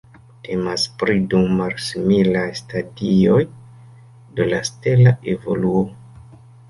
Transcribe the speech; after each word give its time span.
Temas 0.45 0.83
pri 1.01 1.17
du 1.33 1.41
malsimilaj 1.59 2.45
stadioj 2.61 3.39
de 4.41 4.49
la 4.55 4.63
stela 4.71 5.15
evoluo. 5.35 5.85